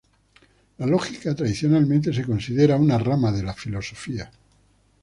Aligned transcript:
La 0.79 0.87
lógica 0.87 1.35
tradicionalmente 1.35 2.11
se 2.11 2.25
consideró 2.25 2.75
una 2.75 2.97
rama 2.97 3.31
de 3.31 3.43
la 3.43 3.53
filosofía. 3.53 4.31